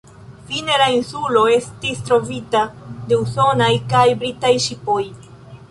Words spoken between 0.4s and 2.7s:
Fine la insulo estis trovita